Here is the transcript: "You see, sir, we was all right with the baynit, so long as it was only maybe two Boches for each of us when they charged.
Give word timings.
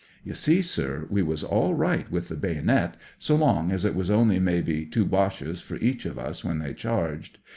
"You 0.25 0.33
see, 0.33 0.63
sir, 0.63 1.05
we 1.11 1.21
was 1.21 1.43
all 1.43 1.75
right 1.75 2.09
with 2.09 2.29
the 2.29 2.35
baynit, 2.35 2.95
so 3.19 3.35
long 3.35 3.71
as 3.71 3.85
it 3.85 3.93
was 3.93 4.09
only 4.09 4.39
maybe 4.39 4.83
two 4.83 5.05
Boches 5.05 5.61
for 5.61 5.75
each 5.75 6.07
of 6.07 6.17
us 6.17 6.43
when 6.43 6.57
they 6.57 6.73
charged. 6.73 7.37